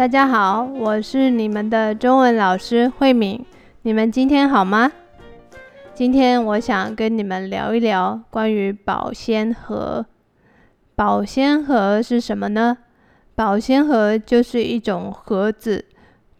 [0.00, 3.44] 大家好，我是你们的中文老师慧敏。
[3.82, 4.90] 你们今天好吗？
[5.92, 10.06] 今天我想跟你们聊一聊关于保鲜盒。
[10.94, 12.78] 保鲜盒是什么呢？
[13.34, 15.84] 保鲜盒就是一种盒子，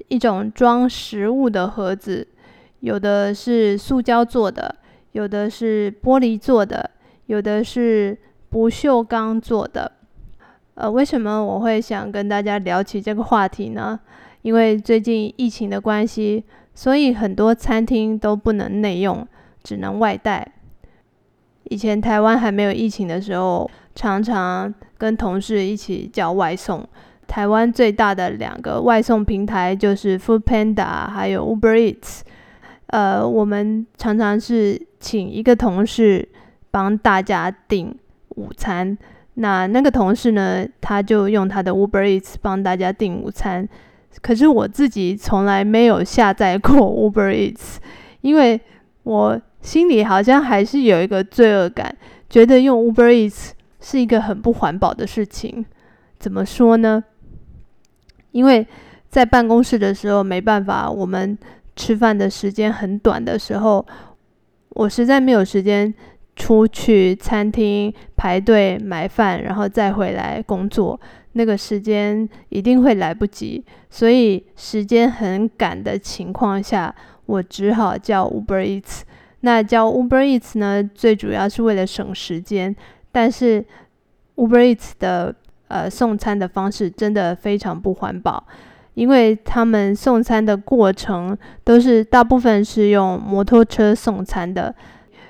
[0.09, 2.27] 一种装食物的盒子。
[2.79, 4.75] 有的是塑胶做的，
[5.13, 6.93] 有的是玻璃做的，
[7.27, 8.17] 有的是
[8.49, 9.93] 不锈钢做的。
[10.81, 14.01] 呃，为什么我会想跟大家聊起这个话题呢？
[14.41, 16.43] 因为最近疫情的关系，
[16.75, 19.27] 所以很多餐厅都不能内用，
[19.63, 20.55] 只能外带。
[21.65, 26.83] 以前台湾还没有疫情的时候，常常跟同事一起叫外送。
[27.27, 32.21] 台湾最大的两个外送平台就是 Foodpanda 还有 Uber Eats。
[32.87, 36.27] 呃，我们常常是请一个同事
[36.71, 37.95] 帮大家订
[38.37, 38.97] 午餐。
[39.41, 43.67] 那那个同事呢，他就用他的 Uber Eats 帮大家订午餐。
[44.21, 47.77] 可是我自己从来没有下载过 Uber Eats，
[48.21, 48.61] 因为
[49.05, 51.97] 我心里好像还是有一个罪恶感，
[52.29, 55.65] 觉得用 Uber Eats 是一个很不环保的事情。
[56.19, 57.03] 怎么说呢？
[58.33, 58.67] 因为
[59.09, 61.39] 在办公室的时候没办法，我们
[61.75, 63.87] 吃饭的时间很短的时候，
[64.71, 65.95] 我实在没有时间。
[66.41, 70.99] 出去餐厅排队买饭，然后再回来工作，
[71.33, 73.63] 那个时间一定会来不及。
[73.91, 76.95] 所以时间很赶的情况下，
[77.27, 79.03] 我只好叫 Uber Eats。
[79.41, 82.75] 那叫 Uber Eats 呢，最主要是为了省时间。
[83.13, 83.63] 但是
[84.37, 85.35] Uber Eats 的
[85.69, 88.43] 呃送餐的方式真的非常不环保，
[88.95, 94.75] 因为他们送餐的过程都是大部分是用摩托车送餐的，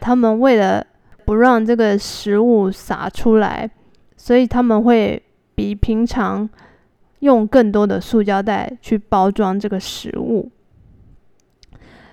[0.01, 0.87] 他们为了
[1.31, 3.71] 不让这个食物洒出来，
[4.17, 5.23] 所以他们会
[5.55, 6.51] 比平常
[7.21, 10.51] 用更多的塑胶袋去包装这个食物。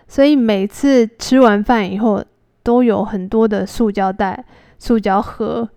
[0.08, 2.24] 所以每次吃完饭以后，
[2.62, 4.46] 都有很多的塑胶袋、
[4.78, 5.68] 塑胶盒。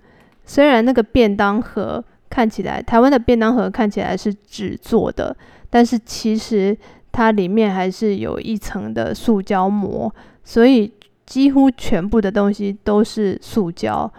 [0.44, 5.34] 虽然那个便当盒看起来，台湾的便当盒看起来是纸做的，
[5.70, 6.76] 但是其实
[7.10, 10.14] 它里面还是有一层的塑胶膜，
[10.44, 10.92] 所以。
[11.30, 14.12] 几乎全部的东西都是塑胶，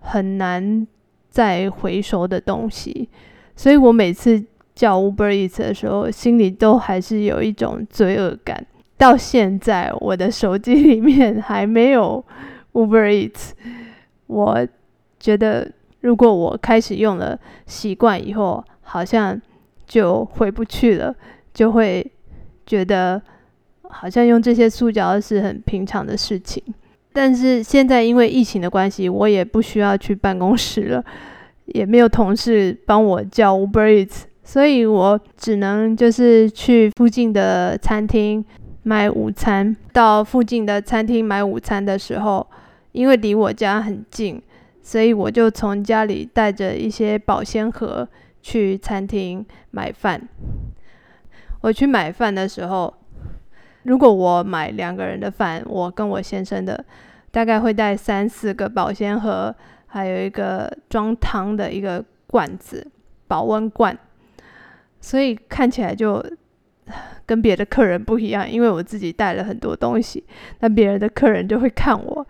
[0.00, 0.86] 很难
[1.30, 3.08] 再回收的东西。
[3.56, 8.66] 所以我每次叫 Uber Eats 的时候，心里都还是有一种罪恶感。
[8.98, 12.22] 到现在，我的手机里面还没有
[12.74, 13.52] Uber Eats。
[14.26, 14.68] 我
[15.18, 19.40] 觉得，如果我开始用了习惯以后，好像
[19.86, 21.14] 就回不去了，
[21.54, 22.12] 就会
[22.66, 23.22] 觉得。
[23.90, 26.62] 好像用这些塑胶是很平常的事情，
[27.12, 31.04] 但是现在因为疫情的关系，我也不需要去办公室了，
[31.64, 38.44] 也没有同事帮我叫 Uber Eats，所以我只能就是去附近的餐厅
[38.82, 39.74] 买午餐。
[39.92, 42.46] 到附近的餐厅买午餐的时候，
[42.92, 44.40] 因为离我家很近，
[44.82, 48.06] 所以我就从家里带着一些保鲜盒
[48.42, 50.28] 去餐厅买饭。
[51.62, 52.94] 我去买饭的时候。
[53.84, 56.84] 如果我买两个人的饭，我跟我先生的，
[57.30, 59.54] 大概会带三四个保鲜盒，
[59.86, 62.86] 还有一个装汤的一个罐子，
[63.26, 63.96] 保温罐，
[65.00, 66.22] 所以看起来就
[67.24, 70.24] 跟别的客人不一样，因为我自己带了很多东西，
[70.60, 72.26] 那别人的客人就会看我。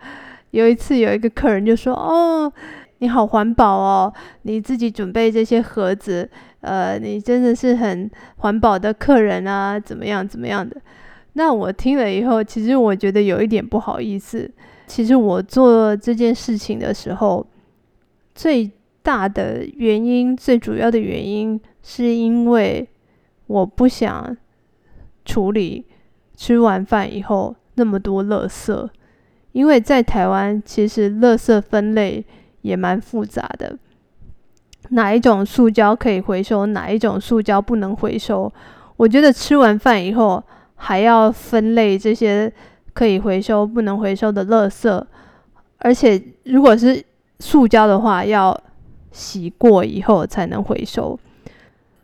[0.51, 2.51] 有一次有一个客人就说：“哦，
[2.99, 6.29] 你好环保哦，你自己准备这些盒子，
[6.61, 10.79] 呃，你真的是很环保的客人啊，怎么样怎么样的。”
[11.39, 14.51] 那我听了以后，其实我觉得有一点不好意思。
[14.87, 17.47] 其实我做这件事情的时候，
[18.35, 18.69] 最
[19.01, 22.85] 大的原因、最主要的原因，是因为
[23.47, 24.35] 我不想
[25.23, 25.85] 处理
[26.35, 28.89] 吃完饭以后那么多垃圾。
[29.53, 32.25] 因为在台湾，其实垃圾分类
[32.63, 33.79] 也蛮复杂的，
[34.89, 38.51] 哪一种塑胶可以回收，哪一种塑胶不能回收。
[38.97, 40.43] 我觉得吃完饭以后，
[40.81, 42.51] 还要分类这些
[42.93, 45.03] 可以回收、不能回收的垃圾，
[45.79, 47.03] 而且如果是
[47.39, 48.57] 塑胶的话，要
[49.11, 51.19] 洗过以后才能回收。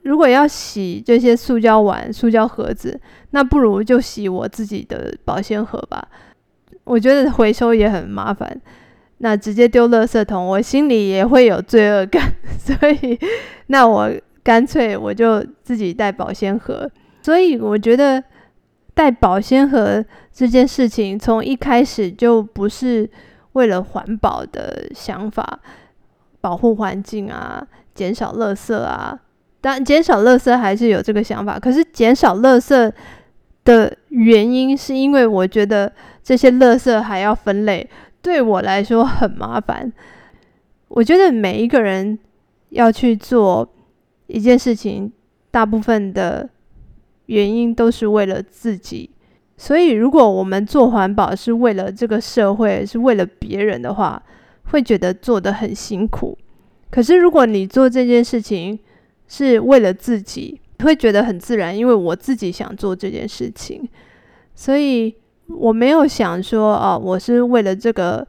[0.04, 3.00] 如果要洗这些塑胶碗、塑胶盒子，
[3.32, 6.06] 那不如就洗我自己的保鲜盒吧。
[6.84, 8.62] 我觉得回收也很麻烦，
[9.20, 13.18] 那直接丢垃圾桶，我心里也会有罪恶感， 所以
[13.68, 14.12] 那我
[14.44, 16.92] 干脆我就自己带保鲜盒。
[17.22, 18.22] 所以我觉得。
[18.96, 20.04] 带保鲜盒
[20.34, 23.08] 这件事情，从一开始就不是
[23.52, 25.60] 为了环保的想法，
[26.42, 29.20] 保护环境啊，减少垃圾啊
[29.62, 32.92] 当然减少垃圾还是有这个想法，可是减少垃圾
[33.64, 35.92] 的原因是因为我觉得
[36.24, 37.90] 这些垃圾还要分类，
[38.22, 39.92] 对我来说很麻烦。
[40.88, 42.18] 我觉得每一个人
[42.70, 43.68] 要去做
[44.28, 45.12] 一件事情，
[45.50, 46.48] 大部分的
[47.28, 49.10] 原因都是为了自己。
[49.58, 54.22] 所以，如果我们做环保是为了这个社会，是为了别人的话，
[54.72, 56.38] 会觉得做得很辛苦。
[56.92, 58.78] 可是，如果你做这件事情
[59.28, 63.88] 是为了自己，会觉得很自然，因为我自己想做这件事情。
[64.54, 65.16] 所以，
[65.48, 68.28] 我没有想说，哦，我是为了这个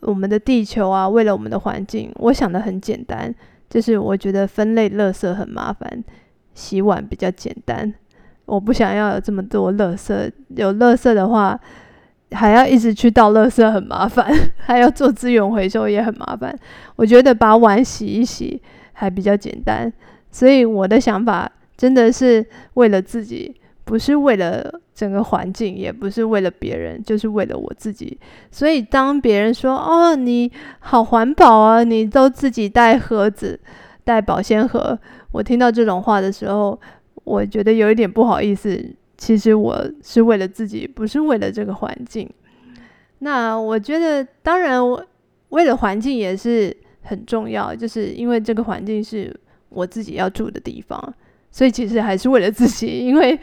[0.00, 2.10] 我们的地球啊，为了我们的环境。
[2.16, 3.34] 我想得很简单，
[3.68, 6.02] 就是我觉得分类垃圾很麻烦，
[6.54, 7.92] 洗碗比较简单。
[8.46, 11.58] 我不想要有这么多垃圾，有垃圾的话，
[12.32, 16.56] 还要一直去倒垃圾，很麻烦， 还要做资源回收也很麻烦。
[16.96, 18.60] 我觉得把碗洗一洗
[18.92, 19.92] 还比较简单，
[20.30, 22.44] 所以我的想法真的是
[22.74, 23.54] 为了自己，
[23.84, 28.18] 不是为了整个环境，也不是为了别人，就是为了我自己。
[28.50, 30.50] 所以当别人说：“哦，你
[30.80, 33.58] 好环保啊，你都自己带盒子、
[34.04, 34.98] 带保鲜盒。”
[35.32, 36.78] 我听到这种话的时候，
[37.24, 38.78] 我觉得有一点不好意思，
[39.16, 42.28] 其实我是为了自己，不是为了这个环境。
[43.20, 45.04] 那我觉得，当然，我
[45.48, 49.34] 为了环境也是很重要，就是因为这个环境是
[49.70, 51.14] 我自己要住的地方，
[51.50, 52.98] 所以其实还是为了自己。
[52.98, 53.38] 因为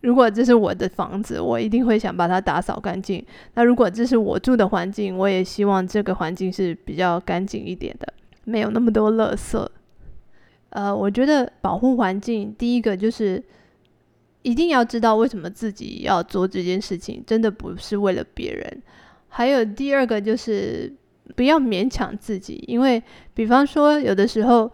[0.00, 3.24] 如果这是我的房子，我一定会想把它打扫干净。
[3.54, 8.12] 那如果这是我住的环境，我也希望这个环境是比较干净一点的，
[8.44, 9.68] 没有那么多垃圾。
[10.70, 13.42] 呃，我觉得保护环境，第一个就是
[14.42, 18.82] 一定要知道为什么自己要做这件事情，真的不是为了别人。
[19.28, 20.92] 还有第二个就是
[21.36, 23.02] 不要勉强自己，因为
[23.34, 24.70] 比方说有的时候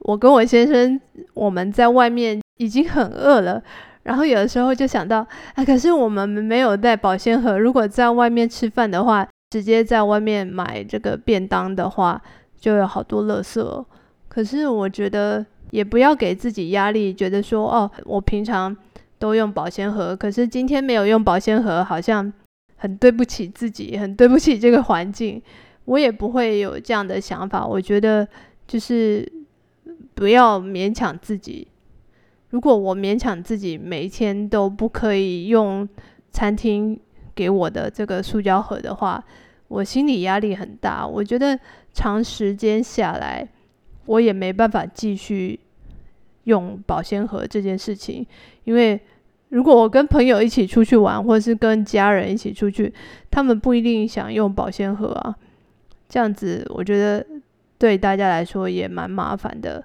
[0.00, 1.00] 我跟我先生
[1.34, 3.62] 我们在外面已经很饿了，
[4.04, 12.20] 然后有的时候就想到，啊，可是我们没有带保鲜盒，如果在外面吃饭的话，直接在外面买这个便当的话，
[12.58, 13.84] 就有好多垃圾哦。
[14.30, 18.74] 可是我觉得也不要给自己压力，觉得说哦，我平常
[19.18, 22.32] 都用保鲜盒，可是今天没有用保鲜盒，好像
[22.76, 25.42] 很对不起自己，很对不起这个环境。
[25.86, 27.66] 我也不会有这样的想法。
[27.66, 28.26] 我觉得
[28.68, 29.30] 就是
[30.14, 31.66] 不要勉强自己。
[32.50, 35.88] 如果我勉强自己每一天都不可以用
[36.30, 36.96] 餐厅
[37.34, 39.24] 给我的这个塑胶盒的话，
[39.66, 41.04] 我心理压力很大。
[41.04, 41.58] 我觉得
[41.92, 43.48] 长时间下来。
[44.06, 45.58] 我也没办法继续
[46.44, 48.26] 用保鲜盒这件事情，
[48.64, 49.00] 因为
[49.50, 52.92] 如果我跟朋友一起出去玩，或者是跟家人一起出去，
[53.30, 55.36] 他们不一定想用保鲜盒啊。
[56.08, 57.24] 这样子，我觉得
[57.78, 59.84] 对大家来说也蛮麻烦的。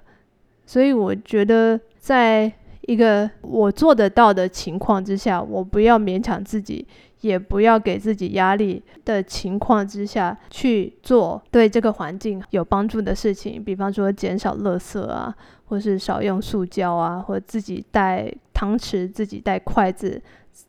[0.64, 2.52] 所以我觉得，在
[2.86, 6.86] 一个我做得到的情况之下，我不要勉强自己。
[7.22, 15.34] 也不要给自己压力的情况之下去做对这个环境有帮助的事情，比方说减少垃圾啊，
[15.64, 20.22] 或是少用塑胶啊，或自己带汤匙、自己带筷子、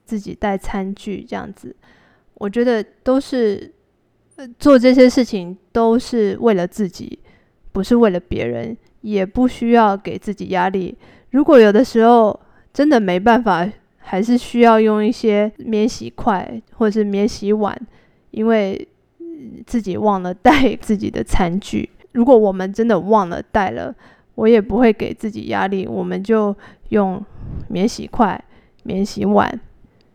[0.05, 1.75] 自己带餐具这样子。
[2.35, 3.71] 我觉得都是
[4.57, 7.19] 做这些事情都是为了自己，
[7.73, 10.97] 不是为了别人，也不需要给自己压力。
[11.37, 12.37] 如果有的时候
[12.73, 13.69] 真的没办法。
[14.09, 17.77] 还是需要用一些免洗筷或者是免洗碗，
[18.31, 18.87] 因为
[19.65, 21.89] 自己忘了带自己的餐具。
[22.15, 23.93] 如果我们真的忘了带了，
[24.35, 26.55] 我也不会给自己压力，我们就
[26.87, 27.21] 用
[27.67, 28.41] 免洗筷、
[28.83, 29.59] 免洗碗，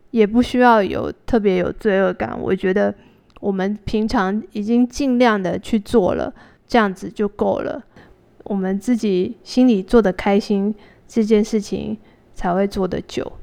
[0.09, 2.35] 也不需要有特别有罪恶感。
[2.41, 2.91] 我觉得
[3.41, 6.33] 我们平常已经尽量的去做了，
[6.67, 7.79] 这样子就够了。
[8.45, 10.73] 我们自己心里做的开心，
[11.07, 11.97] 这件事情
[12.33, 13.33] 才会做得久。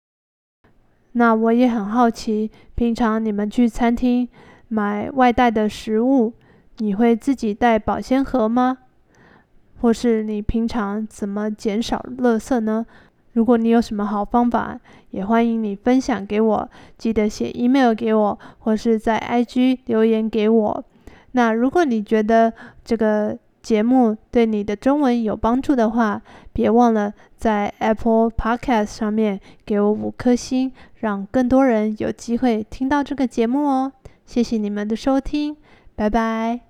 [1.12, 4.28] 那我也很好奇，平常你们去餐厅
[4.68, 6.32] 买外带的食物，
[6.78, 8.78] 你会自己带保鲜盒吗？
[9.80, 12.86] 或是你平常怎么减少垃圾呢？
[13.32, 14.78] 如果你有什么好方法，
[15.10, 20.84] 也欢迎你分享给我，记得写 email 给我，或是在 IG 留言给我。
[21.32, 22.52] 那如果你觉得
[22.84, 33.92] 这个节目对你的中文有帮助的话，别忘了在 Apple Podcast 上面给我五颗星，让更多人有机会听到这个节目哦。
[34.24, 35.56] 谢谢你们的收听，
[35.94, 36.60] 拜拜。